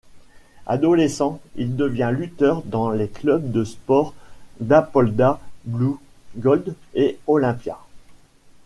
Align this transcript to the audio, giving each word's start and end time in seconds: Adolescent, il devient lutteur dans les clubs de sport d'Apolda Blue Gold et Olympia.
Adolescent, 0.65 1.39
il 1.57 1.75
devient 1.75 2.09
lutteur 2.11 2.63
dans 2.63 2.89
les 2.89 3.07
clubs 3.07 3.51
de 3.51 3.63
sport 3.63 4.15
d'Apolda 4.59 5.39
Blue 5.65 5.97
Gold 6.37 6.73
et 6.95 7.19
Olympia. 7.27 7.77